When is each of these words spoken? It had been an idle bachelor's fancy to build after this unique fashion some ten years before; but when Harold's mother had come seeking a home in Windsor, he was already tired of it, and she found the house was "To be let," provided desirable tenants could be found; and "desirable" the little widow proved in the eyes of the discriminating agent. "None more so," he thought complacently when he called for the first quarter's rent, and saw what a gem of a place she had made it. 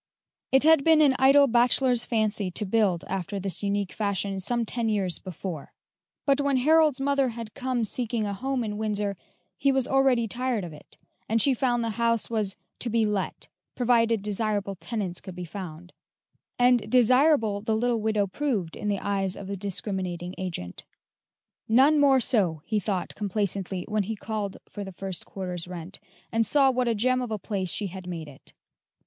It 0.51 0.63
had 0.63 0.83
been 0.83 0.99
an 1.01 1.15
idle 1.19 1.45
bachelor's 1.45 2.05
fancy 2.05 2.49
to 2.49 2.65
build 2.65 3.03
after 3.05 3.39
this 3.39 3.61
unique 3.61 3.91
fashion 3.91 4.39
some 4.39 4.65
ten 4.65 4.89
years 4.89 5.19
before; 5.19 5.73
but 6.25 6.41
when 6.41 6.57
Harold's 6.57 6.99
mother 6.99 7.29
had 7.29 7.53
come 7.53 7.85
seeking 7.85 8.25
a 8.25 8.33
home 8.33 8.63
in 8.63 8.79
Windsor, 8.79 9.15
he 9.59 9.71
was 9.71 9.87
already 9.87 10.27
tired 10.27 10.63
of 10.63 10.73
it, 10.73 10.97
and 11.29 11.39
she 11.39 11.53
found 11.53 11.83
the 11.83 11.91
house 12.01 12.31
was 12.31 12.55
"To 12.79 12.89
be 12.89 13.05
let," 13.05 13.47
provided 13.75 14.23
desirable 14.23 14.73
tenants 14.73 15.21
could 15.21 15.35
be 15.35 15.45
found; 15.45 15.93
and 16.57 16.89
"desirable" 16.89 17.61
the 17.61 17.75
little 17.77 18.01
widow 18.01 18.25
proved 18.25 18.75
in 18.75 18.87
the 18.87 18.97
eyes 18.97 19.35
of 19.37 19.45
the 19.45 19.55
discriminating 19.55 20.33
agent. 20.39 20.83
"None 21.67 21.99
more 21.99 22.19
so," 22.19 22.63
he 22.65 22.79
thought 22.79 23.13
complacently 23.13 23.85
when 23.87 24.01
he 24.01 24.15
called 24.15 24.57
for 24.67 24.83
the 24.83 24.93
first 24.93 25.27
quarter's 25.27 25.67
rent, 25.67 25.99
and 26.31 26.43
saw 26.43 26.71
what 26.71 26.87
a 26.87 26.95
gem 26.95 27.21
of 27.21 27.29
a 27.29 27.37
place 27.37 27.69
she 27.69 27.85
had 27.85 28.07
made 28.07 28.27
it. 28.27 28.53